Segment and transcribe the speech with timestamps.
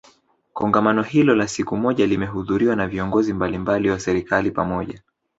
[0.53, 5.01] Kongamano hilo la siku moja limehudhuriwa na viongozi mbalimbali wa serikali pamoja